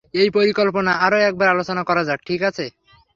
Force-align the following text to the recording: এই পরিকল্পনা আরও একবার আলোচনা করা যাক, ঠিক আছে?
এই 0.13 0.29
পরিকল্পনা 0.37 0.91
আরও 1.05 1.17
একবার 1.29 1.47
আলোচনা 1.49 1.81
করা 1.83 2.03
যাক, 2.03 2.19
ঠিক 2.25 2.41
আছে? 2.49 2.65